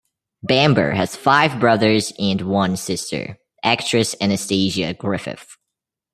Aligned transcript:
Bamber 0.41 0.93
has 0.93 1.15
five 1.15 1.59
brothers 1.59 2.11
and 2.17 2.41
one 2.41 2.75
sister, 2.75 3.37
actress 3.63 4.15
Anastasia 4.19 4.95
Griffith. 4.95 5.57